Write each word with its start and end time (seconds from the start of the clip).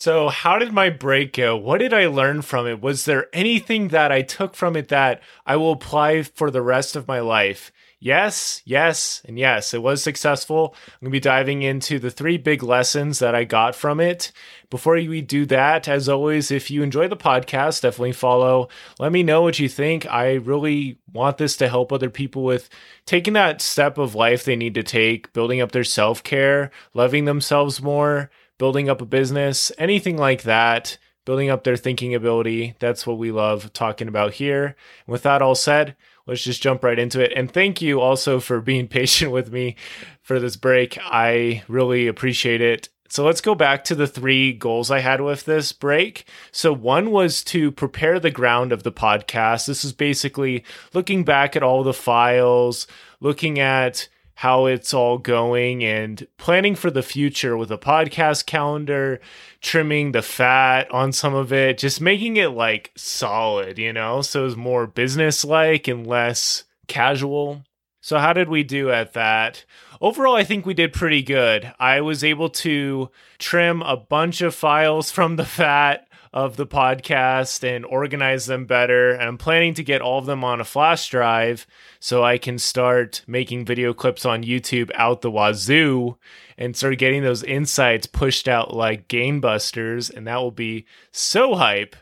So, 0.00 0.30
how 0.30 0.58
did 0.58 0.72
my 0.72 0.88
break 0.88 1.34
go? 1.34 1.58
What 1.58 1.76
did 1.76 1.92
I 1.92 2.06
learn 2.06 2.40
from 2.40 2.66
it? 2.66 2.80
Was 2.80 3.04
there 3.04 3.26
anything 3.34 3.88
that 3.88 4.10
I 4.10 4.22
took 4.22 4.54
from 4.54 4.74
it 4.74 4.88
that 4.88 5.20
I 5.44 5.56
will 5.56 5.72
apply 5.72 6.22
for 6.22 6.50
the 6.50 6.62
rest 6.62 6.96
of 6.96 7.06
my 7.06 7.20
life? 7.20 7.70
Yes, 7.98 8.62
yes, 8.64 9.20
and 9.26 9.38
yes, 9.38 9.74
it 9.74 9.82
was 9.82 10.02
successful. 10.02 10.74
I'm 10.86 11.00
going 11.02 11.10
to 11.10 11.16
be 11.16 11.20
diving 11.20 11.60
into 11.60 11.98
the 11.98 12.10
three 12.10 12.38
big 12.38 12.62
lessons 12.62 13.18
that 13.18 13.34
I 13.34 13.44
got 13.44 13.74
from 13.74 14.00
it. 14.00 14.32
Before 14.70 14.94
we 14.94 15.20
do 15.20 15.44
that, 15.44 15.86
as 15.86 16.08
always, 16.08 16.50
if 16.50 16.70
you 16.70 16.82
enjoy 16.82 17.08
the 17.08 17.14
podcast, 17.14 17.82
definitely 17.82 18.12
follow. 18.12 18.70
Let 18.98 19.12
me 19.12 19.22
know 19.22 19.42
what 19.42 19.58
you 19.58 19.68
think. 19.68 20.10
I 20.10 20.32
really 20.32 20.96
want 21.12 21.36
this 21.36 21.58
to 21.58 21.68
help 21.68 21.92
other 21.92 22.08
people 22.08 22.42
with 22.42 22.70
taking 23.04 23.34
that 23.34 23.60
step 23.60 23.98
of 23.98 24.14
life 24.14 24.46
they 24.46 24.56
need 24.56 24.76
to 24.76 24.82
take, 24.82 25.30
building 25.34 25.60
up 25.60 25.72
their 25.72 25.84
self 25.84 26.22
care, 26.22 26.70
loving 26.94 27.26
themselves 27.26 27.82
more 27.82 28.30
building 28.60 28.90
up 28.90 29.00
a 29.00 29.06
business, 29.06 29.72
anything 29.78 30.18
like 30.18 30.42
that, 30.42 30.98
building 31.24 31.48
up 31.48 31.64
their 31.64 31.78
thinking 31.78 32.14
ability. 32.14 32.74
That's 32.78 33.06
what 33.06 33.16
we 33.16 33.32
love 33.32 33.72
talking 33.72 34.06
about 34.06 34.34
here. 34.34 34.76
With 35.06 35.22
that 35.22 35.40
all 35.40 35.54
said, 35.54 35.96
let's 36.26 36.44
just 36.44 36.62
jump 36.62 36.84
right 36.84 36.98
into 36.98 37.24
it. 37.24 37.32
And 37.34 37.50
thank 37.50 37.80
you 37.80 38.02
also 38.02 38.38
for 38.38 38.60
being 38.60 38.86
patient 39.00 39.32
with 39.32 39.50
me 39.50 39.76
for 40.20 40.38
this 40.38 40.56
break. 40.56 40.98
I 41.00 41.62
really 41.68 42.06
appreciate 42.06 42.60
it. 42.60 42.90
So 43.08 43.24
let's 43.24 43.40
go 43.40 43.54
back 43.54 43.82
to 43.84 43.94
the 43.94 44.06
three 44.06 44.52
goals 44.52 44.90
I 44.90 44.98
had 44.98 45.22
with 45.22 45.46
this 45.46 45.72
break. 45.72 46.28
So, 46.52 46.72
one 46.72 47.10
was 47.10 47.42
to 47.44 47.72
prepare 47.72 48.20
the 48.20 48.30
ground 48.30 48.72
of 48.72 48.84
the 48.84 48.92
podcast. 48.92 49.66
This 49.66 49.84
is 49.84 49.92
basically 49.92 50.62
looking 50.92 51.24
back 51.24 51.56
at 51.56 51.64
all 51.64 51.82
the 51.82 51.92
files, 51.92 52.86
looking 53.20 53.58
at 53.58 54.08
how 54.40 54.64
it's 54.64 54.94
all 54.94 55.18
going 55.18 55.84
and 55.84 56.26
planning 56.38 56.74
for 56.74 56.90
the 56.90 57.02
future 57.02 57.58
with 57.58 57.70
a 57.70 57.76
podcast 57.76 58.46
calendar, 58.46 59.20
trimming 59.60 60.12
the 60.12 60.22
fat 60.22 60.90
on 60.90 61.12
some 61.12 61.34
of 61.34 61.52
it, 61.52 61.76
just 61.76 62.00
making 62.00 62.38
it 62.38 62.48
like 62.48 62.90
solid, 62.96 63.78
you 63.78 63.92
know? 63.92 64.22
So 64.22 64.46
it's 64.46 64.56
more 64.56 64.86
business 64.86 65.44
like 65.44 65.86
and 65.88 66.06
less 66.06 66.64
casual. 66.88 67.64
So, 68.00 68.18
how 68.18 68.32
did 68.32 68.48
we 68.48 68.62
do 68.62 68.90
at 68.90 69.12
that? 69.12 69.66
Overall, 70.00 70.36
I 70.36 70.44
think 70.44 70.64
we 70.64 70.72
did 70.72 70.94
pretty 70.94 71.22
good. 71.22 71.74
I 71.78 72.00
was 72.00 72.24
able 72.24 72.48
to 72.48 73.10
trim 73.38 73.82
a 73.82 73.98
bunch 73.98 74.40
of 74.40 74.54
files 74.54 75.10
from 75.10 75.36
the 75.36 75.44
fat 75.44 76.08
of 76.32 76.56
the 76.56 76.66
podcast 76.66 77.64
and 77.64 77.84
organize 77.84 78.46
them 78.46 78.64
better. 78.64 79.10
And 79.10 79.22
I'm 79.22 79.38
planning 79.38 79.74
to 79.74 79.82
get 79.82 80.00
all 80.00 80.18
of 80.18 80.26
them 80.26 80.44
on 80.44 80.60
a 80.60 80.64
flash 80.64 81.08
drive 81.08 81.66
so 81.98 82.22
I 82.22 82.38
can 82.38 82.58
start 82.58 83.22
making 83.26 83.64
video 83.64 83.92
clips 83.92 84.24
on 84.24 84.44
YouTube 84.44 84.90
out 84.94 85.22
the 85.22 85.30
wazoo 85.30 86.16
and 86.56 86.76
start 86.76 86.98
getting 86.98 87.22
those 87.22 87.42
insights 87.42 88.06
pushed 88.06 88.46
out 88.46 88.74
like 88.74 89.08
gangbusters. 89.08 90.14
And 90.14 90.26
that 90.26 90.36
will 90.36 90.52
be 90.52 90.86
so 91.10 91.56
hype 91.56 91.96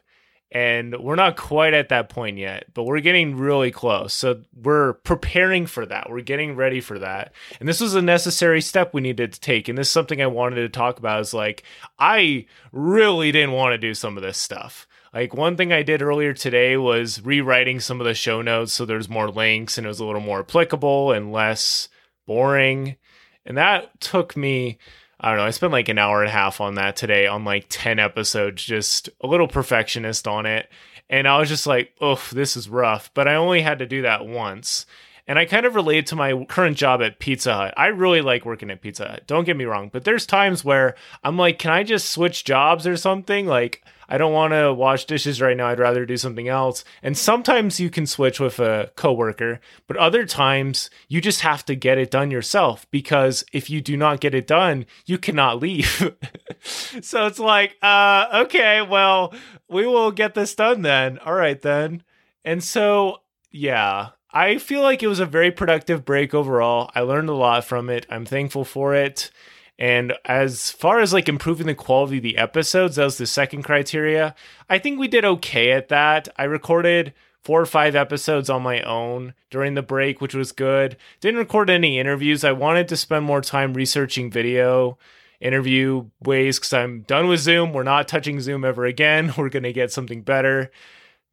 and 0.51 0.97
we're 0.99 1.15
not 1.15 1.37
quite 1.37 1.75
at 1.75 1.91
that 1.91 2.09
point 2.09 2.39
yet, 2.39 2.67
but 2.73 2.85
we're 2.85 3.01
getting 3.01 3.37
really 3.37 3.71
close. 3.71 4.15
So 4.15 4.43
we're 4.55 4.95
preparing 4.95 5.67
for 5.67 5.85
that. 5.85 6.09
We're 6.09 6.23
getting 6.23 6.57
ready 6.57 6.81
for 6.81 6.99
that. 6.99 7.33
And 7.61 7.69
this 7.69 7.81
was 7.81 7.95
a 7.95 8.01
necessary 8.01 8.63
step 8.63 8.95
we 8.95 9.03
needed 9.03 9.35
to 9.35 9.41
take. 9.41 9.69
And 9.69 9.77
this 9.77 9.89
is 9.89 9.93
something 9.93 10.23
I 10.23 10.27
wanted 10.27 10.57
to 10.57 10.69
talk 10.71 10.99
about 10.99 11.21
is 11.21 11.35
like, 11.35 11.65
I 11.99 12.47
really 12.73 13.31
didn't 13.31 13.53
want 13.53 13.75
to 13.75 13.79
do 13.79 13.93
some 13.93 14.17
of 14.17 14.23
this 14.23 14.39
stuff. 14.39 14.87
Like 15.13 15.35
one 15.35 15.57
thing 15.57 15.73
I 15.73 15.83
did 15.83 16.01
earlier 16.01 16.33
today 16.33 16.79
was 16.79 17.21
rewriting 17.21 17.81
some 17.81 18.01
of 18.01 18.07
the 18.07 18.15
show 18.15 18.41
notes 18.41 18.73
so 18.73 18.85
there's 18.85 19.09
more 19.09 19.31
links 19.31 19.77
and 19.77 19.87
it 19.87 19.89
was 19.89 20.01
a 20.01 20.05
little 20.05 20.21
more 20.21 20.41
applicable 20.41 21.13
and 21.13 21.33
less 21.33 21.89
boring. 22.27 22.97
And 23.45 23.57
that 23.59 24.01
took 24.01 24.37
me 24.37 24.79
I 25.21 25.31
don't 25.31 25.39
know. 25.39 25.47
I 25.47 25.51
spent 25.51 25.73
like 25.73 25.89
an 25.89 25.99
hour 25.99 26.21
and 26.21 26.29
a 26.29 26.33
half 26.33 26.61
on 26.61 26.75
that 26.75 26.97
today 26.97 27.27
on 27.27 27.45
like 27.45 27.67
10 27.69 27.99
episodes, 27.99 28.65
just 28.65 29.09
a 29.21 29.27
little 29.27 29.49
perfectionist 29.49 30.29
on 30.29 30.47
it. 30.47 30.71
And 31.11 31.27
I 31.27 31.39
was 31.39 31.49
just 31.49 31.67
like, 31.67 31.93
oh, 32.01 32.23
this 32.33 32.57
is 32.57 32.69
rough. 32.69 33.11
But 33.15 33.27
I 33.27 33.35
only 33.35 33.63
had 33.63 33.81
to 33.81 33.87
do 33.87 34.03
that 34.03 34.27
once. 34.27 34.87
And 35.27 35.39
I 35.39 35.45
kind 35.45 35.67
of 35.67 35.75
relate 35.75 36.07
to 36.07 36.17
my 36.17 36.45
current 36.45 36.77
job 36.77 37.03
at 37.03 37.19
Pizza 37.19 37.55
Hut. 37.55 37.75
I 37.77 37.89
really 37.89 38.23
like 38.23 38.47
working 38.47 38.71
at 38.71 38.81
Pizza 38.81 39.09
Hut. 39.09 39.27
Don't 39.27 39.45
get 39.45 39.57
me 39.57 39.65
wrong. 39.65 39.91
But 39.93 40.05
there's 40.05 40.25
times 40.25 40.65
where 40.65 40.95
I'm 41.23 41.37
like, 41.37 41.59
can 41.59 41.71
I 41.71 41.83
just 41.83 42.11
switch 42.11 42.45
jobs 42.45 42.87
or 42.87 42.97
something? 42.97 43.47
Like, 43.47 43.85
I 44.09 44.17
don't 44.17 44.33
want 44.33 44.53
to 44.55 44.73
wash 44.73 45.05
dishes 45.05 45.41
right 45.41 45.57
now. 45.57 45.67
I'd 45.67 45.79
rather 45.79 46.07
do 46.07 46.17
something 46.17 46.49
else. 46.49 46.83
And 47.03 47.17
sometimes 47.17 47.79
you 47.79 47.91
can 47.91 48.07
switch 48.07 48.41
with 48.41 48.59
a 48.59 48.91
coworker, 48.97 49.61
but 49.87 49.99
other 49.99 50.25
times 50.25 50.89
you 51.09 51.21
just 51.21 51.41
have 51.43 51.65
to 51.67 51.75
get 51.75 51.99
it 51.99 52.11
done 52.11 52.31
yourself 52.31 52.87
because 52.91 53.45
if 53.53 53.69
you 53.69 53.81
do 53.81 53.97
not 53.97 54.21
get 54.21 54.35
it 54.35 54.47
done, 54.47 54.87
you 55.05 55.19
cannot 55.19 55.61
leave. 55.61 56.15
so 56.63 57.27
it's 57.27 57.39
like, 57.39 57.77
uh, 57.83 58.27
okay, 58.47 58.81
well, 58.81 59.35
we 59.69 59.87
will 59.87 60.11
get 60.11 60.35
this 60.35 60.55
done 60.55 60.83
then. 60.83 61.19
All 61.19 61.35
right, 61.35 61.61
then. 61.61 62.03
And 62.45 62.65
so, 62.65 63.19
yeah, 63.51 64.11
I 64.31 64.59
feel 64.59 64.83
like 64.83 65.03
it 65.03 65.09
was 65.09 65.21
a 65.21 65.27
very 65.27 65.51
productive 65.51 66.05
break 66.05 66.33
overall. 66.33 66.91
I 66.95 67.01
learned 67.01 67.29
a 67.29 67.35
lot 67.35 67.65
from 67.65 67.91
it. 67.91 68.07
I'm 68.09 68.25
thankful 68.25 68.65
for 68.65 68.95
it. 68.95 69.31
And 69.79 70.15
as 70.25 70.71
far 70.71 71.01
as 71.01 71.13
like 71.13 71.29
improving 71.29 71.69
the 71.69 71.75
quality 71.75 72.17
of 72.17 72.23
the 72.25 72.37
episodes, 72.37 72.97
that 72.97 73.05
was 73.05 73.19
the 73.19 73.27
second 73.27 73.63
criteria. 73.63 74.35
I 74.69 74.79
think 74.79 74.99
we 74.99 75.09
did 75.09 75.25
okay 75.25 75.73
at 75.73 75.89
that. 75.89 76.29
I 76.37 76.45
recorded 76.45 77.15
four 77.43 77.61
or 77.61 77.67
five 77.67 77.95
episodes 77.95 78.51
on 78.51 78.63
my 78.63 78.81
own 78.83 79.35
during 79.51 79.75
the 79.75 79.83
break, 79.83 80.21
which 80.21 80.35
was 80.35 80.53
good. 80.53 80.97
Didn't 81.21 81.39
record 81.39 81.71
any 81.71 81.99
interviews. 81.99 82.45
I 82.45 82.53
wanted 82.53 82.89
to 82.89 82.97
spend 82.97 83.25
more 83.25 83.41
time 83.41 83.73
researching 83.73 84.31
video 84.31 84.99
interview 85.41 86.07
ways 86.21 86.59
because 86.59 86.73
I'm 86.73 87.03
done 87.03 87.29
with 87.29 87.41
Zoom. 87.41 87.73
We're 87.73 87.85
not 87.85 88.09
touching 88.09 88.41
Zoom 88.41 88.65
ever 88.65 88.85
again. 88.85 89.33
We're 89.39 89.49
going 89.49 89.63
to 89.63 89.73
get 89.73 89.93
something 89.93 90.23
better. 90.23 90.71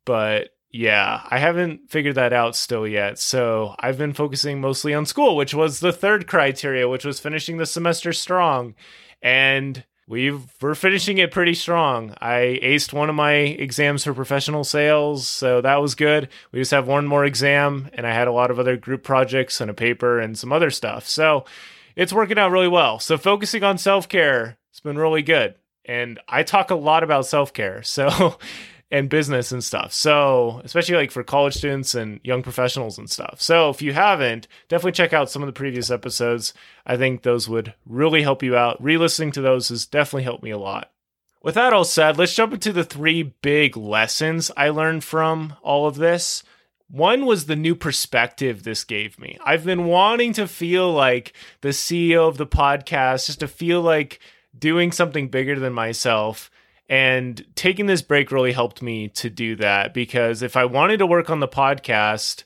But 0.05 0.54
yeah, 0.75 1.21
I 1.29 1.39
haven't 1.39 1.89
figured 1.89 2.15
that 2.15 2.33
out 2.33 2.53
still 2.53 2.85
yet. 2.85 3.17
So 3.17 3.75
I've 3.79 3.97
been 3.97 4.11
focusing 4.11 4.59
mostly 4.59 4.93
on 4.93 5.05
school, 5.05 5.37
which 5.37 5.53
was 5.53 5.79
the 5.79 5.93
third 5.93 6.27
criteria, 6.27 6.89
which 6.89 7.05
was 7.05 7.17
finishing 7.17 7.55
the 7.55 7.65
semester 7.65 8.11
strong. 8.11 8.75
And 9.21 9.85
we've 10.05 10.41
we're 10.61 10.75
finishing 10.75 11.17
it 11.17 11.31
pretty 11.31 11.53
strong. 11.53 12.13
I 12.19 12.59
aced 12.61 12.91
one 12.91 13.07
of 13.07 13.15
my 13.15 13.31
exams 13.35 14.03
for 14.03 14.13
professional 14.13 14.65
sales, 14.65 15.29
so 15.29 15.61
that 15.61 15.81
was 15.81 15.95
good. 15.95 16.27
We 16.51 16.59
just 16.59 16.71
have 16.71 16.89
one 16.89 17.07
more 17.07 17.23
exam, 17.23 17.89
and 17.93 18.05
I 18.05 18.13
had 18.13 18.27
a 18.27 18.33
lot 18.33 18.51
of 18.51 18.59
other 18.59 18.75
group 18.75 19.01
projects 19.01 19.61
and 19.61 19.71
a 19.71 19.73
paper 19.73 20.19
and 20.19 20.37
some 20.37 20.51
other 20.51 20.71
stuff. 20.71 21.07
So 21.07 21.45
it's 21.95 22.11
working 22.11 22.37
out 22.37 22.51
really 22.51 22.67
well. 22.67 22.99
So 22.99 23.17
focusing 23.17 23.63
on 23.63 23.77
self 23.77 24.09
care, 24.09 24.57
it's 24.71 24.81
been 24.81 24.97
really 24.97 25.21
good. 25.21 25.55
And 25.85 26.19
I 26.27 26.43
talk 26.43 26.69
a 26.69 26.75
lot 26.75 27.03
about 27.03 27.27
self 27.27 27.53
care. 27.53 27.81
So 27.81 28.37
and 28.95 29.09
business 29.09 29.51
and 29.51 29.61
stuff. 29.61 29.91
So, 29.91 30.61
especially 30.63 30.95
like 30.95 31.11
for 31.11 31.21
college 31.21 31.55
students 31.55 31.95
and 31.95 32.21
young 32.23 32.41
professionals 32.41 32.97
and 32.97 33.09
stuff. 33.09 33.41
So, 33.41 33.69
if 33.69 33.81
you 33.81 33.91
haven't, 33.91 34.47
definitely 34.69 34.93
check 34.93 35.11
out 35.11 35.29
some 35.29 35.41
of 35.41 35.47
the 35.47 35.53
previous 35.53 35.91
episodes. 35.91 36.53
I 36.85 36.95
think 36.95 37.21
those 37.21 37.49
would 37.49 37.73
really 37.85 38.21
help 38.21 38.41
you 38.41 38.55
out. 38.55 38.81
Re 38.81 38.97
listening 38.97 39.33
to 39.33 39.41
those 39.41 39.67
has 39.67 39.85
definitely 39.85 40.23
helped 40.23 40.43
me 40.43 40.51
a 40.51 40.57
lot. 40.57 40.91
With 41.43 41.55
that 41.55 41.73
all 41.73 41.83
said, 41.83 42.17
let's 42.17 42.33
jump 42.33 42.53
into 42.53 42.71
the 42.71 42.85
three 42.85 43.21
big 43.41 43.75
lessons 43.75 44.49
I 44.55 44.69
learned 44.69 45.03
from 45.03 45.55
all 45.61 45.87
of 45.87 45.97
this. 45.97 46.43
One 46.89 47.25
was 47.25 47.47
the 47.47 47.57
new 47.57 47.75
perspective 47.75 48.63
this 48.63 48.85
gave 48.85 49.19
me. 49.19 49.37
I've 49.43 49.65
been 49.65 49.85
wanting 49.85 50.31
to 50.33 50.47
feel 50.47 50.89
like 50.93 51.33
the 51.59 51.69
CEO 51.69 52.29
of 52.29 52.37
the 52.37 52.47
podcast, 52.47 53.25
just 53.25 53.41
to 53.41 53.49
feel 53.49 53.81
like 53.81 54.21
doing 54.57 54.93
something 54.93 55.27
bigger 55.27 55.59
than 55.59 55.73
myself 55.73 56.49
and 56.87 57.43
taking 57.55 57.87
this 57.87 58.01
break 58.01 58.31
really 58.31 58.51
helped 58.51 58.81
me 58.81 59.07
to 59.09 59.29
do 59.29 59.55
that 59.57 59.93
because 59.93 60.41
if 60.41 60.55
I 60.55 60.65
wanted 60.65 60.97
to 60.97 61.07
work 61.07 61.29
on 61.29 61.39
the 61.39 61.47
podcast, 61.47 62.43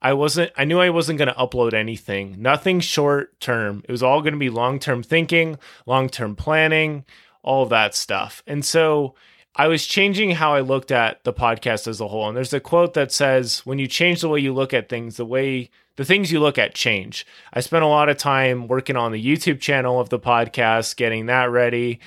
I 0.00 0.12
wasn't 0.12 0.52
I 0.56 0.64
knew 0.64 0.80
I 0.80 0.90
wasn't 0.90 1.18
going 1.18 1.28
to 1.28 1.34
upload 1.34 1.74
anything. 1.74 2.36
Nothing 2.40 2.80
short 2.80 3.38
term. 3.40 3.82
It 3.88 3.92
was 3.92 4.02
all 4.02 4.20
going 4.20 4.34
to 4.34 4.38
be 4.38 4.50
long-term 4.50 5.02
thinking, 5.02 5.58
long-term 5.86 6.36
planning, 6.36 7.04
all 7.42 7.62
of 7.64 7.70
that 7.70 7.94
stuff. 7.94 8.42
And 8.46 8.64
so 8.64 9.14
I 9.56 9.68
was 9.68 9.86
changing 9.86 10.32
how 10.32 10.54
I 10.54 10.60
looked 10.60 10.90
at 10.90 11.22
the 11.24 11.32
podcast 11.32 11.86
as 11.86 12.00
a 12.00 12.08
whole. 12.08 12.28
And 12.28 12.36
there's 12.36 12.52
a 12.52 12.60
quote 12.60 12.94
that 12.94 13.12
says, 13.12 13.58
when 13.64 13.78
you 13.78 13.86
change 13.86 14.20
the 14.20 14.28
way 14.28 14.40
you 14.40 14.52
look 14.52 14.74
at 14.74 14.88
things, 14.88 15.16
the 15.16 15.24
way 15.24 15.70
the 15.96 16.04
things 16.04 16.32
you 16.32 16.40
look 16.40 16.58
at 16.58 16.74
change. 16.74 17.24
I 17.52 17.60
spent 17.60 17.84
a 17.84 17.88
lot 17.88 18.08
of 18.08 18.16
time 18.16 18.66
working 18.66 18.96
on 18.96 19.12
the 19.12 19.24
YouTube 19.24 19.60
channel 19.60 20.00
of 20.00 20.08
the 20.08 20.18
podcast, 20.18 20.96
getting 20.96 21.26
that 21.26 21.50
ready, 21.50 22.00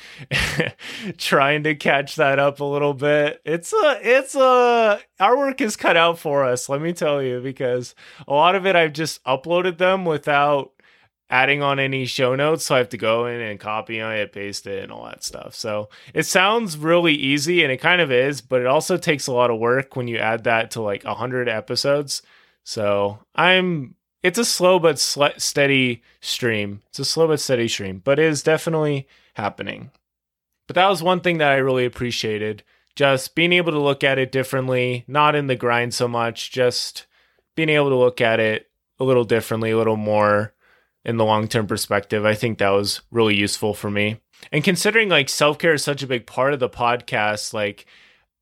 trying 1.17 1.63
to 1.63 1.73
catch 1.73 2.15
that 2.17 2.37
up 2.37 2.59
a 2.59 2.65
little 2.65 2.93
bit. 2.93 3.41
It's 3.45 3.71
a, 3.71 3.99
it's 4.01 4.35
a, 4.35 4.99
our 5.19 5.37
work 5.37 5.61
is 5.61 5.77
cut 5.77 5.95
out 5.95 6.19
for 6.19 6.43
us, 6.43 6.67
let 6.67 6.81
me 6.81 6.91
tell 6.91 7.23
you, 7.23 7.39
because 7.39 7.95
a 8.27 8.33
lot 8.33 8.55
of 8.55 8.65
it 8.65 8.75
I've 8.75 8.93
just 8.93 9.23
uploaded 9.23 9.77
them 9.77 10.03
without 10.03 10.73
adding 11.29 11.61
on 11.61 11.79
any 11.79 12.05
show 12.05 12.35
notes. 12.35 12.65
So 12.65 12.75
I 12.75 12.77
have 12.79 12.89
to 12.89 12.97
go 12.97 13.25
in 13.25 13.41
and 13.41 13.59
copy 13.59 13.99
it, 13.99 14.31
paste 14.31 14.67
it, 14.67 14.83
and 14.83 14.91
all 14.91 15.05
that 15.05 15.23
stuff. 15.23 15.55
So 15.55 15.89
it 16.13 16.23
sounds 16.23 16.77
really 16.77 17.13
easy, 17.13 17.63
and 17.63 17.71
it 17.71 17.77
kind 17.77 18.01
of 18.01 18.11
is, 18.11 18.41
but 18.41 18.61
it 18.61 18.67
also 18.67 18.97
takes 18.97 19.27
a 19.27 19.33
lot 19.33 19.51
of 19.51 19.59
work 19.59 19.95
when 19.95 20.07
you 20.07 20.17
add 20.17 20.43
that 20.45 20.71
to 20.71 20.81
like 20.81 21.03
100 21.03 21.49
episodes. 21.49 22.21
So 22.63 23.19
I'm 23.35 23.95
it's 24.23 24.39
a 24.39 24.45
slow 24.45 24.79
but 24.79 24.99
steady 24.99 26.03
stream. 26.21 26.81
It's 26.89 26.99
a 26.99 27.05
slow 27.05 27.27
but 27.27 27.39
steady 27.39 27.67
stream, 27.67 28.01
but 28.03 28.19
it 28.19 28.25
is 28.25 28.43
definitely 28.43 29.07
happening. 29.35 29.91
But 30.67 30.75
that 30.75 30.89
was 30.89 31.01
one 31.01 31.21
thing 31.21 31.37
that 31.37 31.51
I 31.51 31.57
really 31.57 31.85
appreciated. 31.85 32.63
Just 32.95 33.35
being 33.35 33.53
able 33.53 33.71
to 33.71 33.79
look 33.79 34.03
at 34.03 34.17
it 34.17 34.31
differently, 34.31 35.05
not 35.07 35.35
in 35.35 35.47
the 35.47 35.55
grind 35.55 35.93
so 35.93 36.07
much, 36.07 36.51
just 36.51 37.05
being 37.55 37.69
able 37.69 37.89
to 37.89 37.95
look 37.95 38.19
at 38.19 38.39
it 38.39 38.69
a 38.99 39.03
little 39.03 39.23
differently, 39.23 39.71
a 39.71 39.77
little 39.77 39.95
more 39.95 40.53
in 41.07 41.17
the 41.17 41.25
long 41.25 41.47
term 41.47 41.65
perspective. 41.65 42.25
I 42.25 42.35
think 42.35 42.59
that 42.59 42.69
was 42.69 43.01
really 43.09 43.35
useful 43.35 43.73
for 43.73 43.89
me. 43.89 44.19
And 44.51 44.63
considering 44.63 45.09
like 45.09 45.29
self 45.29 45.57
care 45.57 45.73
is 45.73 45.83
such 45.83 46.03
a 46.03 46.07
big 46.07 46.27
part 46.27 46.53
of 46.53 46.59
the 46.59 46.69
podcast, 46.69 47.53
like 47.53 47.87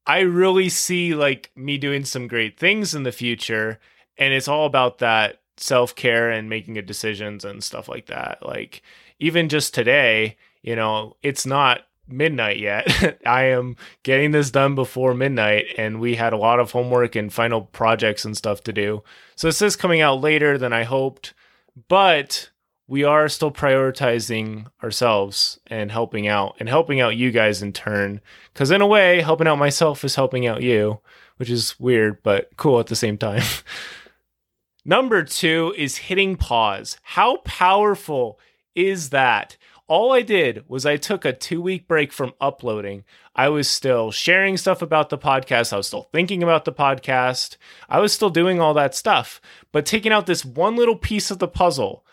I 0.05 0.21
really 0.21 0.67
see 0.67 1.13
like 1.13 1.51
me 1.55 1.77
doing 1.77 2.03
some 2.03 2.27
great 2.27 2.59
things 2.59 2.93
in 2.93 3.03
the 3.03 3.11
future. 3.11 3.79
And 4.17 4.33
it's 4.33 4.47
all 4.47 4.65
about 4.65 4.97
that 4.97 5.41
self 5.57 5.95
care 5.95 6.31
and 6.31 6.49
making 6.49 6.73
good 6.73 6.87
decisions 6.87 7.45
and 7.45 7.63
stuff 7.63 7.87
like 7.87 8.07
that. 8.07 8.45
Like 8.45 8.81
even 9.19 9.47
just 9.47 9.73
today, 9.73 10.35
you 10.63 10.75
know, 10.75 11.15
it's 11.21 11.45
not 11.45 11.81
midnight 12.07 12.59
yet. 12.59 13.19
I 13.25 13.43
am 13.43 13.75
getting 14.03 14.31
this 14.31 14.51
done 14.51 14.75
before 14.75 15.13
midnight, 15.13 15.65
and 15.77 15.99
we 15.99 16.15
had 16.15 16.33
a 16.33 16.37
lot 16.37 16.59
of 16.59 16.71
homework 16.71 17.15
and 17.15 17.31
final 17.31 17.61
projects 17.61 18.25
and 18.25 18.35
stuff 18.35 18.61
to 18.63 18.73
do. 18.73 19.03
So 19.35 19.47
this 19.47 19.61
is 19.61 19.75
coming 19.75 20.01
out 20.01 20.21
later 20.21 20.57
than 20.57 20.73
I 20.73 20.83
hoped, 20.83 21.33
but 21.87 22.49
we 22.87 23.03
are 23.03 23.27
still 23.27 23.51
prioritizing 23.51 24.67
ourselves 24.83 25.59
and 25.67 25.91
helping 25.91 26.27
out 26.27 26.55
and 26.59 26.69
helping 26.69 27.01
out 27.01 27.17
you 27.17 27.31
guys 27.31 27.61
in 27.61 27.73
turn. 27.73 28.21
Because 28.53 28.71
in 28.71 28.81
a 28.81 28.87
way, 28.87 29.21
helping 29.21 29.47
out 29.47 29.57
myself 29.57 30.03
is 30.03 30.15
helping 30.15 30.45
out 30.45 30.61
you, 30.61 30.99
which 31.37 31.49
is 31.49 31.79
weird, 31.79 32.21
but 32.21 32.55
cool 32.57 32.79
at 32.79 32.87
the 32.87 32.95
same 32.95 33.17
time. 33.17 33.41
Number 34.85 35.23
two 35.23 35.73
is 35.75 35.97
hitting 35.97 36.35
pause. 36.35 36.97
How 37.01 37.37
powerful 37.37 38.39
is 38.75 39.09
that? 39.09 39.57
All 39.87 40.11
I 40.11 40.21
did 40.21 40.63
was 40.67 40.85
I 40.85 40.97
took 40.97 41.25
a 41.25 41.33
two 41.33 41.61
week 41.61 41.87
break 41.87 42.11
from 42.11 42.33
uploading. 42.39 43.03
I 43.35 43.49
was 43.49 43.67
still 43.67 44.11
sharing 44.11 44.57
stuff 44.57 44.83
about 44.83 45.09
the 45.09 45.17
podcast. 45.17 45.73
I 45.73 45.77
was 45.77 45.87
still 45.87 46.09
thinking 46.11 46.43
about 46.43 46.65
the 46.65 46.71
podcast. 46.71 47.57
I 47.89 47.99
was 47.99 48.13
still 48.13 48.29
doing 48.29 48.59
all 48.59 48.75
that 48.75 48.95
stuff. 48.95 49.41
But 49.71 49.85
taking 49.87 50.11
out 50.11 50.27
this 50.27 50.45
one 50.45 50.75
little 50.75 50.95
piece 50.95 51.31
of 51.31 51.39
the 51.39 51.47
puzzle, 51.47 52.05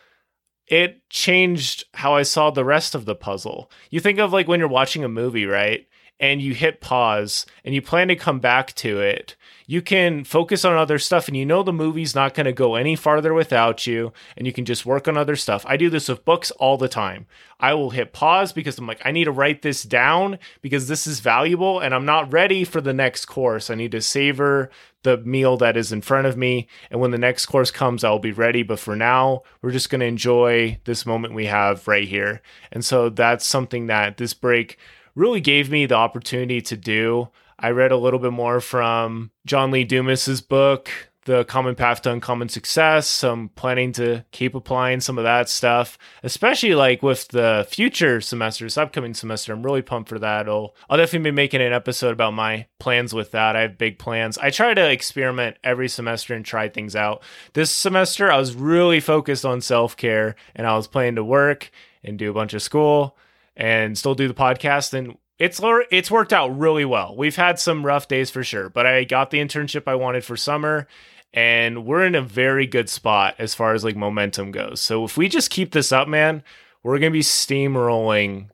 it 0.72 1.06
changed 1.10 1.84
how 1.92 2.14
I 2.14 2.22
saw 2.22 2.50
the 2.50 2.64
rest 2.64 2.94
of 2.94 3.04
the 3.04 3.14
puzzle. 3.14 3.70
You 3.90 4.00
think 4.00 4.18
of 4.18 4.32
like 4.32 4.48
when 4.48 4.58
you're 4.58 4.68
watching 4.70 5.04
a 5.04 5.08
movie, 5.08 5.44
right? 5.44 5.86
And 6.22 6.40
you 6.40 6.54
hit 6.54 6.80
pause 6.80 7.44
and 7.64 7.74
you 7.74 7.82
plan 7.82 8.08
to 8.08 8.16
come 8.16 8.38
back 8.38 8.72
to 8.76 9.00
it 9.00 9.36
you 9.66 9.80
can 9.80 10.22
focus 10.24 10.66
on 10.66 10.76
other 10.76 10.98
stuff 10.98 11.28
and 11.28 11.36
you 11.36 11.46
know 11.46 11.62
the 11.62 11.72
movie's 11.72 12.14
not 12.14 12.34
going 12.34 12.44
to 12.44 12.52
go 12.52 12.74
any 12.74 12.96
farther 12.96 13.32
without 13.32 13.86
you 13.86 14.12
and 14.36 14.46
you 14.46 14.52
can 14.52 14.66
just 14.66 14.84
work 14.84 15.08
on 15.08 15.16
other 15.16 15.34
stuff. 15.34 15.64
I 15.66 15.78
do 15.78 15.88
this 15.88 16.08
with 16.08 16.26
books 16.26 16.50
all 16.52 16.76
the 16.76 16.88
time. 16.88 17.26
I 17.58 17.72
will 17.72 17.88
hit 17.88 18.12
pause 18.12 18.52
because 18.52 18.76
I'm 18.78 18.86
like, 18.86 19.00
I 19.04 19.12
need 19.12 19.24
to 19.24 19.32
write 19.32 19.62
this 19.62 19.82
down 19.82 20.38
because 20.60 20.88
this 20.88 21.06
is 21.06 21.20
valuable 21.20 21.80
and 21.80 21.94
I'm 21.94 22.04
not 22.04 22.32
ready 22.32 22.64
for 22.64 22.82
the 22.82 22.92
next 22.92 23.26
course. 23.26 23.70
I 23.70 23.74
need 23.74 23.92
to 23.92 24.02
savor 24.02 24.70
the 25.04 25.16
meal 25.16 25.56
that 25.56 25.76
is 25.76 25.90
in 25.90 26.02
front 26.02 26.26
of 26.26 26.36
me. 26.36 26.68
And 26.90 27.00
when 27.00 27.10
the 27.10 27.18
next 27.18 27.46
course 27.46 27.70
comes, 27.70 28.04
I'll 28.04 28.18
be 28.18 28.30
ready. 28.30 28.62
But 28.62 28.78
for 28.78 28.94
now, 28.94 29.42
we're 29.62 29.70
just 29.70 29.90
going 29.90 30.00
to 30.00 30.06
enjoy 30.06 30.78
this 30.84 31.06
moment 31.06 31.34
we 31.34 31.46
have 31.46 31.88
right 31.88 32.06
here. 32.06 32.42
And 32.70 32.84
so 32.84 33.08
that's 33.08 33.46
something 33.46 33.86
that 33.86 34.16
this 34.16 34.34
break 34.34 34.78
really 35.14 35.40
gave 35.40 35.70
me 35.70 35.86
the 35.86 35.94
opportunity 35.94 36.60
to 36.62 36.76
do. 36.76 37.28
I 37.58 37.70
read 37.70 37.92
a 37.92 37.96
little 37.96 38.18
bit 38.18 38.32
more 38.32 38.60
from 38.60 39.30
John 39.46 39.70
Lee 39.70 39.84
Dumas's 39.84 40.40
book, 40.40 40.90
The 41.26 41.44
Common 41.44 41.76
Path 41.76 42.02
to 42.02 42.10
Uncommon 42.10 42.48
Success. 42.48 43.22
I'm 43.22 43.50
planning 43.50 43.92
to 43.92 44.24
keep 44.32 44.56
applying 44.56 45.00
some 45.00 45.16
of 45.16 45.22
that 45.22 45.48
stuff, 45.48 45.96
especially 46.24 46.74
like 46.74 47.04
with 47.04 47.28
the 47.28 47.64
future 47.70 48.20
semesters, 48.20 48.76
upcoming 48.76 49.14
semester. 49.14 49.52
I'm 49.52 49.62
really 49.62 49.82
pumped 49.82 50.08
for 50.08 50.18
that. 50.18 50.48
I'll, 50.48 50.74
I'll 50.90 50.96
definitely 50.96 51.30
be 51.30 51.36
making 51.36 51.60
an 51.60 51.72
episode 51.72 52.12
about 52.12 52.34
my 52.34 52.66
plans 52.80 53.14
with 53.14 53.30
that. 53.30 53.54
I 53.54 53.60
have 53.60 53.78
big 53.78 53.98
plans. 53.98 54.38
I 54.38 54.50
try 54.50 54.74
to 54.74 54.90
experiment 54.90 55.56
every 55.62 55.88
semester 55.88 56.34
and 56.34 56.44
try 56.44 56.68
things 56.68 56.96
out. 56.96 57.22
This 57.52 57.70
semester, 57.70 58.32
I 58.32 58.38
was 58.38 58.56
really 58.56 58.98
focused 58.98 59.44
on 59.44 59.60
self 59.60 59.96
care 59.96 60.34
and 60.56 60.66
I 60.66 60.76
was 60.76 60.88
planning 60.88 61.14
to 61.14 61.24
work 61.24 61.70
and 62.02 62.18
do 62.18 62.28
a 62.28 62.34
bunch 62.34 62.54
of 62.54 62.62
school 62.62 63.16
and 63.56 63.96
still 63.96 64.14
do 64.14 64.28
the 64.28 64.34
podcast. 64.34 64.94
And 64.94 65.16
it's 65.38 65.60
it's 65.90 66.10
worked 66.10 66.32
out 66.32 66.58
really 66.58 66.84
well. 66.84 67.16
We've 67.16 67.36
had 67.36 67.58
some 67.58 67.84
rough 67.84 68.08
days 68.08 68.30
for 68.30 68.44
sure, 68.44 68.68
but 68.68 68.86
I 68.86 69.04
got 69.04 69.30
the 69.30 69.38
internship 69.38 69.84
I 69.86 69.94
wanted 69.94 70.24
for 70.24 70.36
summer 70.36 70.86
and 71.34 71.86
we're 71.86 72.04
in 72.04 72.14
a 72.14 72.22
very 72.22 72.66
good 72.66 72.88
spot 72.88 73.34
as 73.38 73.54
far 73.54 73.72
as 73.72 73.84
like 73.84 73.96
momentum 73.96 74.50
goes. 74.50 74.80
So 74.80 75.04
if 75.04 75.16
we 75.16 75.28
just 75.28 75.50
keep 75.50 75.72
this 75.72 75.92
up, 75.92 76.06
man, 76.06 76.42
we're 76.82 76.98
going 76.98 77.12
to 77.12 77.18
be 77.18 77.20
steamrolling 77.20 78.50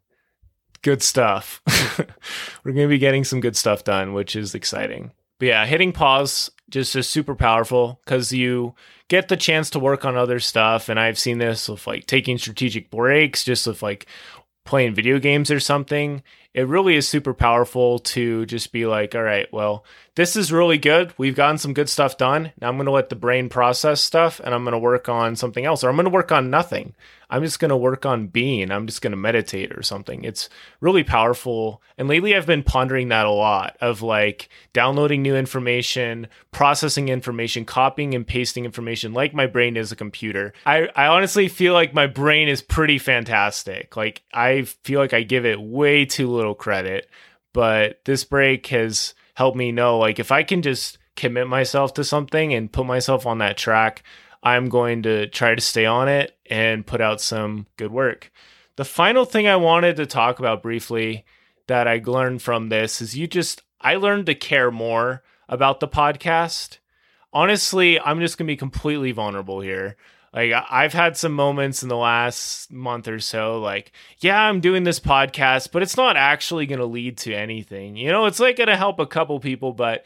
good 0.82 1.02
stuff. 1.02 1.60
we're 2.64 2.72
going 2.72 2.86
to 2.86 2.88
be 2.88 2.98
getting 2.98 3.24
some 3.24 3.40
good 3.40 3.56
stuff 3.56 3.84
done, 3.84 4.12
which 4.12 4.36
is 4.36 4.54
exciting. 4.54 5.10
But 5.38 5.46
yeah, 5.46 5.66
hitting 5.66 5.92
pause 5.92 6.50
just 6.70 6.94
is 6.94 7.08
super 7.08 7.34
powerful 7.34 8.00
because 8.04 8.32
you 8.32 8.74
get 9.08 9.28
the 9.28 9.36
chance 9.36 9.70
to 9.70 9.78
work 9.78 10.04
on 10.04 10.16
other 10.16 10.38
stuff. 10.38 10.88
And 10.88 11.00
I've 11.00 11.18
seen 11.18 11.38
this 11.38 11.68
with 11.68 11.86
like 11.86 12.06
taking 12.06 12.38
strategic 12.38 12.90
breaks, 12.90 13.44
just 13.44 13.66
with 13.66 13.82
like 13.82 14.06
playing 14.68 14.94
video 14.94 15.18
games 15.18 15.50
or 15.50 15.58
something 15.58 16.22
it 16.54 16.66
really 16.66 16.96
is 16.96 17.06
super 17.06 17.34
powerful 17.34 17.98
to 17.98 18.46
just 18.46 18.72
be 18.72 18.86
like, 18.86 19.14
all 19.14 19.22
right, 19.22 19.46
well, 19.52 19.84
this 20.18 20.34
is 20.34 20.50
really 20.50 20.78
good. 20.78 21.14
We've 21.16 21.36
gotten 21.36 21.58
some 21.58 21.74
good 21.74 21.88
stuff 21.88 22.18
done. 22.18 22.50
Now 22.60 22.68
I'm 22.68 22.76
going 22.76 22.86
to 22.86 22.92
let 22.92 23.08
the 23.08 23.14
brain 23.14 23.48
process 23.48 24.02
stuff 24.02 24.40
and 24.40 24.52
I'm 24.52 24.64
going 24.64 24.72
to 24.72 24.78
work 24.78 25.08
on 25.08 25.36
something 25.36 25.64
else 25.64 25.84
or 25.84 25.88
I'm 25.88 25.94
going 25.94 26.06
to 26.06 26.10
work 26.10 26.32
on 26.32 26.50
nothing. 26.50 26.94
I'm 27.30 27.44
just 27.44 27.60
going 27.60 27.68
to 27.68 27.76
work 27.76 28.06
on 28.06 28.26
being. 28.26 28.70
I'm 28.70 28.86
just 28.86 29.02
going 29.02 29.10
to 29.12 29.16
meditate 29.16 29.70
or 29.76 29.82
something. 29.82 30.24
It's 30.24 30.48
really 30.80 31.04
powerful. 31.04 31.82
And 31.98 32.08
lately 32.08 32.34
I've 32.34 32.46
been 32.46 32.62
pondering 32.62 33.08
that 33.08 33.26
a 33.26 33.30
lot 33.30 33.76
of 33.80 34.02
like 34.02 34.48
downloading 34.72 35.22
new 35.22 35.36
information, 35.36 36.26
processing 36.50 37.10
information, 37.10 37.64
copying 37.64 38.14
and 38.14 38.26
pasting 38.26 38.64
information 38.64 39.12
like 39.12 39.34
my 39.34 39.46
brain 39.46 39.76
is 39.76 39.92
a 39.92 39.96
computer. 39.96 40.52
I, 40.66 40.88
I 40.96 41.06
honestly 41.08 41.48
feel 41.48 41.74
like 41.74 41.94
my 41.94 42.06
brain 42.06 42.48
is 42.48 42.62
pretty 42.62 42.98
fantastic. 42.98 43.96
Like 43.96 44.22
I 44.32 44.62
feel 44.62 44.98
like 44.98 45.12
I 45.12 45.22
give 45.22 45.44
it 45.44 45.60
way 45.60 46.06
too 46.06 46.28
little 46.38 46.54
credit, 46.54 47.08
but 47.52 48.00
this 48.04 48.24
break 48.24 48.66
has 48.68 49.14
helped 49.34 49.56
me 49.56 49.72
know 49.72 49.98
like 49.98 50.18
if 50.18 50.32
I 50.32 50.42
can 50.42 50.62
just 50.62 50.98
commit 51.16 51.48
myself 51.48 51.94
to 51.94 52.04
something 52.04 52.54
and 52.54 52.72
put 52.72 52.86
myself 52.86 53.26
on 53.26 53.38
that 53.38 53.56
track, 53.56 54.02
I'm 54.42 54.68
going 54.68 55.02
to 55.02 55.26
try 55.28 55.54
to 55.54 55.60
stay 55.60 55.84
on 55.84 56.08
it 56.08 56.38
and 56.48 56.86
put 56.86 57.00
out 57.00 57.20
some 57.20 57.66
good 57.76 57.90
work. 57.90 58.32
The 58.76 58.84
final 58.84 59.24
thing 59.24 59.48
I 59.48 59.56
wanted 59.56 59.96
to 59.96 60.06
talk 60.06 60.38
about 60.38 60.62
briefly 60.62 61.24
that 61.66 61.88
I 61.88 62.00
learned 62.04 62.42
from 62.42 62.68
this 62.68 63.00
is 63.02 63.16
you 63.16 63.26
just, 63.26 63.62
I 63.80 63.96
learned 63.96 64.26
to 64.26 64.34
care 64.34 64.70
more 64.70 65.22
about 65.48 65.80
the 65.80 65.88
podcast. 65.88 66.78
Honestly, 67.32 67.98
I'm 67.98 68.20
just 68.20 68.38
going 68.38 68.46
to 68.46 68.52
be 68.52 68.56
completely 68.56 69.12
vulnerable 69.12 69.60
here. 69.60 69.96
Like 70.32 70.52
I've 70.70 70.92
had 70.92 71.16
some 71.16 71.32
moments 71.32 71.82
in 71.82 71.88
the 71.88 71.96
last 71.96 72.70
month 72.70 73.08
or 73.08 73.18
so 73.18 73.58
like, 73.60 73.92
yeah, 74.18 74.42
I'm 74.42 74.60
doing 74.60 74.84
this 74.84 75.00
podcast, 75.00 75.72
but 75.72 75.82
it's 75.82 75.96
not 75.96 76.16
actually 76.16 76.66
going 76.66 76.80
to 76.80 76.86
lead 76.86 77.16
to 77.18 77.34
anything. 77.34 77.96
You 77.96 78.12
know, 78.12 78.26
it's 78.26 78.40
like 78.40 78.56
going 78.56 78.68
to 78.68 78.76
help 78.76 78.98
a 78.98 79.06
couple 79.06 79.40
people, 79.40 79.72
but 79.72 80.04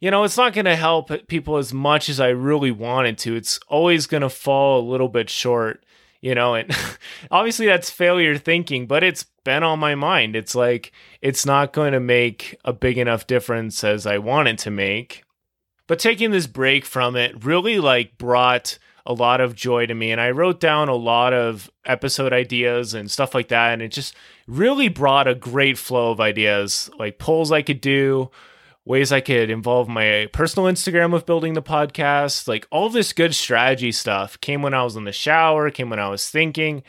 you 0.00 0.10
know, 0.10 0.24
it's 0.24 0.36
not 0.36 0.52
going 0.52 0.66
to 0.66 0.76
help 0.76 1.10
people 1.28 1.56
as 1.56 1.72
much 1.72 2.08
as 2.08 2.20
I 2.20 2.28
really 2.28 2.70
wanted 2.70 3.18
to. 3.18 3.36
It's 3.36 3.58
always 3.68 4.06
going 4.06 4.20
to 4.20 4.28
fall 4.28 4.80
a 4.80 4.90
little 4.90 5.08
bit 5.08 5.30
short, 5.30 5.84
you 6.20 6.34
know, 6.34 6.54
and 6.54 6.70
obviously 7.30 7.66
that's 7.66 7.90
failure 7.90 8.36
thinking, 8.36 8.86
but 8.86 9.02
it's 9.02 9.24
been 9.44 9.62
on 9.62 9.78
my 9.78 9.94
mind. 9.94 10.36
It's 10.36 10.54
like 10.54 10.92
it's 11.20 11.46
not 11.46 11.72
going 11.72 11.92
to 11.92 12.00
make 12.00 12.56
a 12.64 12.72
big 12.72 12.98
enough 12.98 13.26
difference 13.26 13.82
as 13.82 14.06
I 14.06 14.18
want 14.18 14.48
it 14.48 14.58
to 14.58 14.70
make. 14.70 15.24
But 15.86 15.98
taking 15.98 16.30
this 16.30 16.46
break 16.46 16.84
from 16.84 17.16
it 17.16 17.44
really 17.44 17.78
like 17.78 18.16
brought 18.18 18.78
a 19.06 19.12
lot 19.12 19.40
of 19.40 19.54
joy 19.54 19.86
to 19.86 19.94
me. 19.94 20.10
And 20.12 20.20
I 20.20 20.30
wrote 20.30 20.60
down 20.60 20.88
a 20.88 20.94
lot 20.94 21.32
of 21.32 21.70
episode 21.84 22.32
ideas 22.32 22.94
and 22.94 23.10
stuff 23.10 23.34
like 23.34 23.48
that. 23.48 23.72
And 23.72 23.82
it 23.82 23.88
just 23.88 24.14
really 24.46 24.88
brought 24.88 25.28
a 25.28 25.34
great 25.34 25.76
flow 25.76 26.10
of 26.10 26.20
ideas, 26.20 26.90
like 26.98 27.18
polls 27.18 27.52
I 27.52 27.62
could 27.62 27.80
do, 27.80 28.30
ways 28.84 29.12
I 29.12 29.20
could 29.20 29.50
involve 29.50 29.88
my 29.88 30.28
personal 30.32 30.70
Instagram 30.70 31.12
with 31.12 31.26
building 31.26 31.52
the 31.52 31.62
podcast. 31.62 32.48
Like 32.48 32.66
all 32.70 32.88
this 32.88 33.12
good 33.12 33.34
strategy 33.34 33.92
stuff 33.92 34.40
came 34.40 34.62
when 34.62 34.74
I 34.74 34.84
was 34.84 34.96
in 34.96 35.04
the 35.04 35.12
shower, 35.12 35.70
came 35.70 35.90
when 35.90 36.00
I 36.00 36.08
was 36.08 36.30
thinking. 36.30 36.82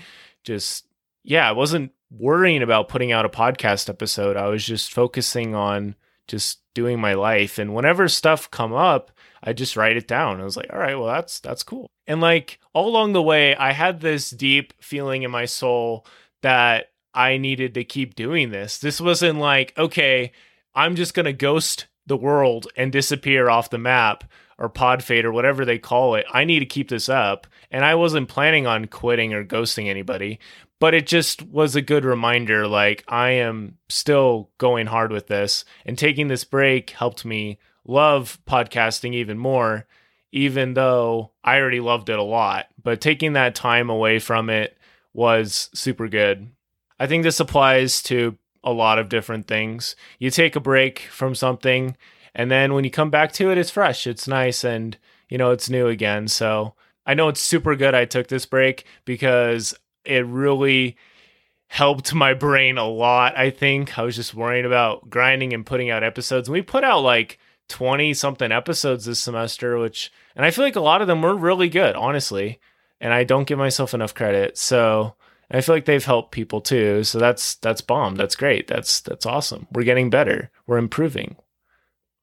Just, 0.43 0.87
yeah, 1.23 1.49
I 1.49 1.51
wasn't 1.51 1.91
worrying 2.09 2.61
about 2.61 2.87
putting 2.87 3.11
out 3.11 3.25
a 3.25 3.29
podcast 3.29 3.89
episode. 3.89 4.37
I 4.37 4.47
was 4.47 4.65
just 4.65 4.93
focusing 4.93 5.53
on 5.53 5.95
just 6.27 6.59
doing 6.73 6.99
my 6.99 7.13
life. 7.13 7.57
And 7.57 7.73
whenever 7.73 8.07
stuff 8.07 8.49
come 8.51 8.73
up, 8.73 9.11
I 9.43 9.53
just 9.53 9.75
write 9.75 9.97
it 9.97 10.07
down. 10.07 10.41
I 10.41 10.43
was 10.43 10.57
like, 10.57 10.71
all 10.71 10.79
right, 10.79 10.95
well, 10.95 11.07
that's 11.07 11.39
that's 11.39 11.63
cool. 11.63 11.87
And 12.07 12.21
like 12.21 12.59
all 12.73 12.87
along 12.87 13.13
the 13.13 13.21
way, 13.21 13.55
I 13.55 13.71
had 13.71 14.01
this 14.01 14.29
deep 14.29 14.73
feeling 14.81 15.23
in 15.23 15.31
my 15.31 15.45
soul 15.45 16.05
that 16.41 16.91
I 17.13 17.37
needed 17.37 17.73
to 17.75 17.83
keep 17.83 18.15
doing 18.15 18.51
this. 18.51 18.77
This 18.77 18.99
wasn't 18.99 19.39
like, 19.39 19.73
okay, 19.77 20.31
I'm 20.73 20.95
just 20.95 21.13
gonna 21.13 21.33
ghost 21.33 21.87
the 22.05 22.17
world 22.17 22.67
and 22.75 22.91
disappear 22.91 23.49
off 23.49 23.69
the 23.69 23.77
map 23.77 24.23
or 24.57 24.69
pod 24.69 25.03
fade 25.03 25.25
or 25.25 25.31
whatever 25.31 25.65
they 25.65 25.77
call 25.77 26.15
it. 26.15 26.25
I 26.31 26.45
need 26.45 26.59
to 26.59 26.65
keep 26.65 26.89
this 26.89 27.09
up. 27.09 27.47
And 27.71 27.83
I 27.83 27.95
wasn't 27.95 28.29
planning 28.29 28.67
on 28.67 28.85
quitting 28.87 29.33
or 29.33 29.43
ghosting 29.43 29.89
anybody, 29.89 30.39
but 30.79 30.93
it 30.93 31.07
just 31.07 31.41
was 31.41 31.75
a 31.75 31.81
good 31.81 32.05
reminder 32.05 32.67
like 32.67 33.03
I 33.07 33.31
am 33.31 33.77
still 33.89 34.49
going 34.57 34.87
hard 34.87 35.11
with 35.11 35.27
this 35.27 35.65
and 35.85 35.97
taking 35.97 36.27
this 36.27 36.43
break 36.43 36.91
helped 36.91 37.25
me 37.25 37.59
love 37.85 38.39
podcasting 38.47 39.13
even 39.13 39.37
more 39.37 39.85
even 40.31 40.73
though 40.73 41.31
I 41.43 41.59
already 41.59 41.79
loved 41.79 42.09
it 42.09 42.19
a 42.19 42.23
lot 42.23 42.67
but 42.81 43.01
taking 43.01 43.33
that 43.33 43.55
time 43.55 43.89
away 43.89 44.19
from 44.19 44.49
it 44.49 44.77
was 45.13 45.69
super 45.73 46.07
good. 46.07 46.49
I 46.99 47.07
think 47.07 47.23
this 47.23 47.39
applies 47.39 48.01
to 48.03 48.37
a 48.63 48.71
lot 48.71 48.99
of 48.99 49.09
different 49.09 49.47
things. 49.47 49.95
You 50.19 50.29
take 50.29 50.55
a 50.55 50.59
break 50.59 50.99
from 50.99 51.35
something 51.35 51.95
and 52.33 52.51
then 52.51 52.73
when 52.73 52.83
you 52.83 52.91
come 52.91 53.09
back 53.09 53.31
to 53.33 53.49
it 53.49 53.57
it's 53.57 53.69
fresh, 53.69 54.05
it's 54.05 54.27
nice 54.27 54.63
and 54.63 54.97
you 55.29 55.37
know 55.37 55.51
it's 55.51 55.69
new 55.69 55.87
again. 55.87 56.27
So 56.27 56.75
I 57.05 57.13
know 57.13 57.29
it's 57.29 57.41
super 57.41 57.75
good 57.75 57.95
I 57.95 58.05
took 58.05 58.27
this 58.27 58.45
break 58.45 58.85
because 59.05 59.73
it 60.05 60.25
really 60.25 60.97
helped 61.67 62.13
my 62.13 62.33
brain 62.33 62.77
a 62.77 62.87
lot. 62.87 63.37
I 63.37 63.49
think 63.49 63.97
I 63.97 64.03
was 64.03 64.15
just 64.15 64.33
worrying 64.33 64.65
about 64.65 65.09
grinding 65.09 65.53
and 65.53 65.65
putting 65.65 65.89
out 65.89 66.03
episodes. 66.03 66.47
And 66.47 66.53
we 66.53 66.61
put 66.61 66.83
out 66.83 67.01
like 67.01 67.39
20 67.69 68.13
something 68.13 68.51
episodes 68.51 69.05
this 69.05 69.19
semester, 69.19 69.77
which, 69.77 70.11
and 70.35 70.45
I 70.45 70.51
feel 70.51 70.63
like 70.63 70.75
a 70.75 70.81
lot 70.81 71.01
of 71.01 71.07
them 71.07 71.21
were 71.21 71.35
really 71.35 71.69
good, 71.69 71.95
honestly. 71.95 72.59
And 73.01 73.13
I 73.13 73.23
don't 73.23 73.47
give 73.47 73.57
myself 73.57 73.93
enough 73.93 74.15
credit. 74.15 74.57
So 74.57 75.15
I 75.51 75.61
feel 75.61 75.75
like 75.75 75.85
they've 75.85 76.03
helped 76.03 76.31
people 76.31 76.61
too. 76.61 77.03
So 77.03 77.19
that's, 77.19 77.55
that's 77.55 77.81
bomb. 77.81 78.15
That's 78.15 78.35
great. 78.35 78.67
That's, 78.67 79.01
that's 79.01 79.25
awesome. 79.25 79.67
We're 79.71 79.83
getting 79.83 80.09
better. 80.09 80.51
We're 80.65 80.77
improving. 80.77 81.35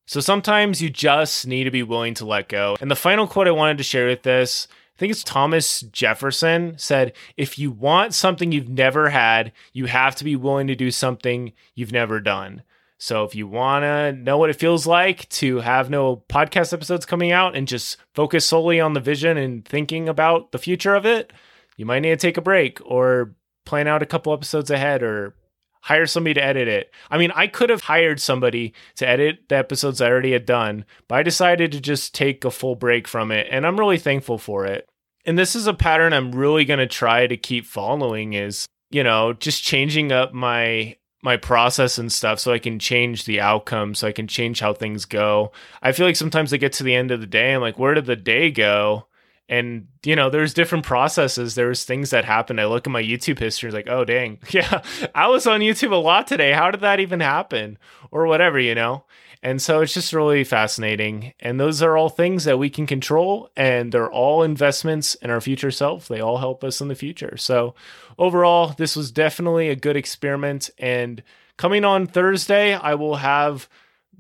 So 0.07 0.21
sometimes 0.21 0.83
you 0.83 0.91
just 0.91 1.47
need 1.47 1.65
to 1.65 1.71
be 1.71 1.83
willing 1.83 2.15
to 2.15 2.27
let 2.27 2.49
go. 2.49 2.77
And 2.81 2.91
the 2.91 2.97
final 2.97 3.27
quote 3.27 3.49
I 3.49 3.53
wanted 3.53 3.79
to 3.79 3.85
share 3.85 4.07
with 4.07 4.23
this 4.23 4.67
think 5.03 5.11
it's 5.11 5.25
Thomas 5.25 5.81
Jefferson 5.81 6.75
said, 6.79 7.13
if 7.37 7.59
you 7.59 7.73
want 7.73 8.15
something 8.15 8.53
you've 8.53 8.69
never 8.69 9.11
had, 9.11 9.51
you 9.73 9.87
have 9.87 10.15
to 10.15 10.23
be 10.23 10.37
willing 10.37 10.69
to 10.69 10.77
do 10.77 10.93
something 10.93 11.53
you've 11.75 11.91
never 11.91 12.21
done. 12.21 12.63
So 12.99 13.25
if 13.25 13.35
you 13.35 13.49
want 13.49 13.83
to 13.83 14.13
know 14.13 14.39
what 14.39 14.51
it 14.51 14.61
feels 14.61 14.87
like 14.87 15.29
to 15.31 15.59
have 15.59 15.91
no 15.91 16.23
podcast 16.29 16.73
episodes 16.73 17.05
coming 17.05 17.33
out 17.33 17.57
and 17.57 17.67
just 17.67 17.97
focus 18.15 18.47
solely 18.47 18.79
on 18.79 18.93
the 18.93 19.01
vision 19.01 19.37
and 19.37 19.65
thinking 19.65 20.09
about 20.09 20.53
the 20.53 20.59
future 20.59 20.95
of 20.95 21.05
it, 21.05 21.33
you 21.77 21.85
might 21.85 21.99
need 21.99 22.11
to 22.11 22.17
take 22.17 22.37
a 22.37 22.41
break 22.41 22.79
or 22.85 23.35
plan 23.65 23.89
out 23.89 24.05
a 24.05 24.07
couple 24.07 24.33
episodes 24.33 24.71
ahead 24.71 25.03
or 25.03 25.35
hire 25.81 26.07
somebody 26.07 26.35
to 26.35 26.45
edit 26.45 26.69
it. 26.69 26.93
I 27.11 27.19
mean, 27.19 27.33
I 27.35 27.49
could 27.49 27.71
have 27.71 27.83
hired 27.83 28.21
somebody 28.21 28.73
to 28.95 29.09
edit 29.09 29.49
the 29.49 29.57
episodes 29.57 30.01
I 30.01 30.09
already 30.09 30.31
had 30.31 30.47
done, 30.47 30.85
but 31.09 31.17
I 31.17 31.25
decided 31.25 31.73
to 31.73 31.81
just 31.81 32.15
take 32.15 32.45
a 32.45 32.53
full 32.53 32.77
break 32.77 33.09
from 33.09 33.33
it, 33.33 33.49
and 33.51 33.67
I'm 33.67 33.81
really 33.81 33.99
thankful 33.99 34.39
for 34.39 34.65
it. 34.65 34.89
And 35.25 35.39
this 35.39 35.55
is 35.55 35.67
a 35.67 35.75
pattern 35.75 36.13
I'm 36.13 36.33
really 36.33 36.65
going 36.65 36.81
to 36.81 36.87
try 36.87 37.27
to 37.27 37.37
keep 37.37 37.67
following 37.67 38.33
is, 38.33 38.67
you 38.91 39.05
know, 39.05 39.33
just 39.33 39.63
changing 39.63 40.13
up 40.13 40.33
my 40.33 40.97
my 41.25 41.37
process 41.37 41.99
and 41.99 42.11
stuff 42.11 42.41
so 42.41 42.53
I 42.53 42.59
can 42.59 42.81
change 42.81 43.27
the 43.27 43.41
outcome, 43.41 43.95
so 43.95 44.09
I 44.09 44.13
can 44.13 44.27
change 44.27 44.59
how 44.59 44.73
things 44.73 45.05
go. 45.05 45.53
I 45.81 45.93
feel 45.93 46.05
like 46.05 46.17
sometimes 46.17 46.53
I 46.53 46.57
get 46.57 46.73
to 46.75 46.83
the 46.83 46.97
end 46.97 47.13
of 47.13 47.21
the 47.21 47.29
day, 47.29 47.55
I'm 47.55 47.61
like, 47.61 47.79
where 47.79 47.95
did 47.95 48.07
the 48.07 48.17
day 48.17 48.51
go? 48.51 49.07
and 49.49 49.89
you 50.05 50.17
know 50.17 50.31
there's 50.31 50.55
different 50.55 50.85
processes. 50.85 51.55
There's 51.55 51.85
things 51.85 52.11
that 52.11 52.25
happen 52.25 52.59
i 52.59 52.65
look 52.65 52.87
at 52.87 52.91
my 52.91 53.03
youtube 53.03 53.39
history 53.39 53.71
like 53.71 53.89
oh 53.89 54.05
dang 54.05 54.39
yeah 54.51 54.83
i 55.15 55.27
was 55.27 55.47
on 55.47 55.61
youtube 55.61 55.93
a 55.93 55.97
lot 55.97 56.27
today. 56.27 56.53
How 56.53 56.71
did 56.71 56.81
that 56.81 57.01
even 57.01 57.21
happen? 57.21 57.79
Or 58.11 58.27
whatever 58.27 58.59
you 58.59 58.75
know 58.75 59.05
and 59.43 59.61
so 59.61 59.81
it's 59.81 59.95
just 59.95 60.13
really 60.13 60.45
fascinating. 60.45 61.35
And 61.41 61.59
those 61.59 61.83
are 61.83 61.97
all 61.97 62.09
things 62.09 62.45
that 62.45 62.59
we 62.59 62.71
can 62.71 62.87
control 62.87 63.51
and 63.57 63.91
they're 63.91 64.11
all 64.11 64.45
investments 64.45 65.17
in 65.17 65.31
our 65.31 65.41
future 65.41 65.73
self. 65.73 66.07
They 66.07 66.21
all 66.21 66.39
help 66.39 66.63
us 66.63 66.81
in 66.81 66.89
the 66.89 66.95
future. 66.95 67.37
So 67.37 67.75
overall 68.19 68.69
this 68.69 68.95
was 68.95 69.11
definitely 69.11 69.69
a 69.69 69.77
good 69.77 69.97
experiment. 69.97 70.71
And 70.79 71.23
coming 71.57 71.85
on 71.85 72.07
thursday 72.07 72.75
i 72.75 72.95
will 72.95 73.17
have 73.17 73.69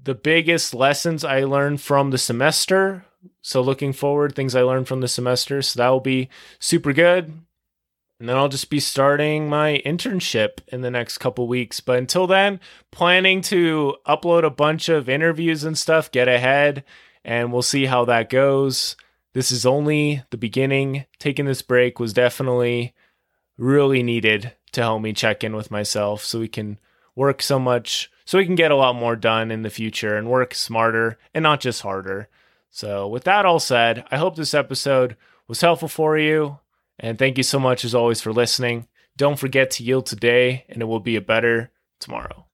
the 0.04 0.14
biggest 0.14 0.74
lessons 0.74 1.24
i 1.24 1.44
learned 1.44 1.80
from 1.80 2.10
the 2.10 2.18
semester. 2.18 3.04
So 3.40 3.60
looking 3.60 3.92
forward, 3.92 4.34
things 4.34 4.54
I 4.54 4.62
learned 4.62 4.88
from 4.88 5.00
the 5.00 5.08
semester. 5.08 5.62
So 5.62 5.78
that 5.78 5.88
will 5.88 6.00
be 6.00 6.28
super 6.58 6.92
good. 6.92 7.32
And 8.22 8.28
then 8.28 8.36
I'll 8.36 8.48
just 8.48 8.70
be 8.70 8.78
starting 8.78 9.48
my 9.48 9.82
internship 9.84 10.60
in 10.68 10.82
the 10.82 10.92
next 10.92 11.18
couple 11.18 11.48
weeks. 11.48 11.80
But 11.80 11.98
until 11.98 12.28
then, 12.28 12.60
planning 12.92 13.40
to 13.40 13.96
upload 14.06 14.44
a 14.44 14.50
bunch 14.50 14.88
of 14.88 15.08
interviews 15.08 15.64
and 15.64 15.76
stuff, 15.76 16.08
get 16.08 16.28
ahead, 16.28 16.84
and 17.24 17.52
we'll 17.52 17.62
see 17.62 17.86
how 17.86 18.04
that 18.04 18.30
goes. 18.30 18.94
This 19.32 19.50
is 19.50 19.66
only 19.66 20.22
the 20.30 20.36
beginning. 20.36 21.04
Taking 21.18 21.46
this 21.46 21.62
break 21.62 21.98
was 21.98 22.12
definitely 22.12 22.94
really 23.58 24.04
needed 24.04 24.52
to 24.70 24.82
help 24.82 25.02
me 25.02 25.12
check 25.12 25.42
in 25.42 25.56
with 25.56 25.72
myself 25.72 26.22
so 26.22 26.38
we 26.38 26.46
can 26.46 26.78
work 27.16 27.42
so 27.42 27.58
much, 27.58 28.08
so 28.24 28.38
we 28.38 28.46
can 28.46 28.54
get 28.54 28.70
a 28.70 28.76
lot 28.76 28.94
more 28.94 29.16
done 29.16 29.50
in 29.50 29.62
the 29.62 29.68
future 29.68 30.16
and 30.16 30.30
work 30.30 30.54
smarter 30.54 31.18
and 31.34 31.42
not 31.42 31.58
just 31.58 31.82
harder. 31.82 32.28
So, 32.70 33.08
with 33.08 33.24
that 33.24 33.44
all 33.44 33.58
said, 33.58 34.04
I 34.12 34.18
hope 34.18 34.36
this 34.36 34.54
episode 34.54 35.16
was 35.48 35.60
helpful 35.60 35.88
for 35.88 36.16
you. 36.16 36.60
And 36.98 37.18
thank 37.18 37.36
you 37.36 37.42
so 37.42 37.58
much, 37.58 37.84
as 37.84 37.94
always, 37.94 38.20
for 38.20 38.32
listening. 38.32 38.88
Don't 39.16 39.38
forget 39.38 39.70
to 39.72 39.84
yield 39.84 40.06
today, 40.06 40.64
and 40.68 40.80
it 40.80 40.86
will 40.86 41.00
be 41.00 41.16
a 41.16 41.20
better 41.20 41.70
tomorrow. 41.98 42.46